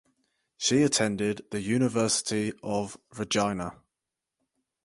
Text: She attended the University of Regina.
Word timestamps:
She 0.57 0.81
attended 0.81 1.45
the 1.51 1.61
University 1.61 2.53
of 2.63 2.97
Regina. 3.15 3.77